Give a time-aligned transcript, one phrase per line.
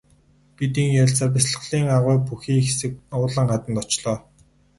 [0.57, 2.91] Бид ийн ярилцсаар бясалгалын агуй бүхий хэсэг
[3.23, 4.15] улаан хаданд очлоо.